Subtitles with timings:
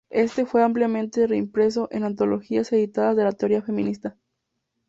[0.09, 4.17] Éste fue ampliamente reimpreso en antologías editadas de la teoría feminista.